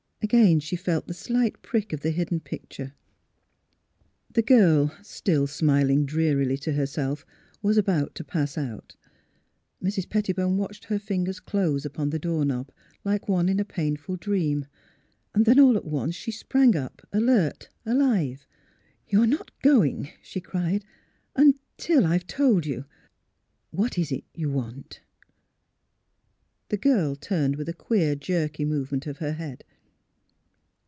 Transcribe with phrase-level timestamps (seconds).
[0.23, 2.93] Again she felt the slight prick of the hidden picture.
[4.31, 7.25] The girl, still smiling drearily to herself,
[7.63, 8.95] was about to pass out.
[9.83, 10.07] Mrs.
[10.07, 12.71] Pettibone watched her fingers close upon the door knob,
[13.03, 14.67] like one in a painful dream.
[15.33, 18.45] Then all at once she sprang up, alert, alive.''
[19.09, 20.85] You are not going," she cried,"
[21.35, 22.85] until I have told you....
[23.71, 25.01] What is it you want?"
[26.69, 29.63] The girl turned with a queer, jerky movement of her head.